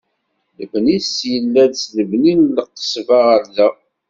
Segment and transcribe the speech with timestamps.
[0.57, 3.69] Lebni-s yella-d si lebni n Lqesba ɣer da.